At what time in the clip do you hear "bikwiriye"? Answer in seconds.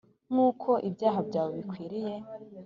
1.59-2.13